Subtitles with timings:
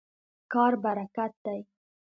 [0.53, 1.59] کار برکت دی.